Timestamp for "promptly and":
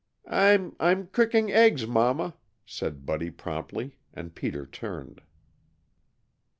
3.29-4.33